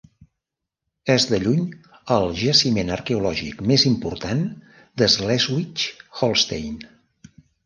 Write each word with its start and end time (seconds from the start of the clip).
És 1.15 1.25
de 1.31 1.39
lluny 1.43 1.67
el 2.15 2.25
jaciment 2.39 2.89
arqueològic 2.95 3.61
més 3.73 3.85
important 3.91 4.43
de 5.03 5.11
Schleswig-Holstein. 5.17 6.83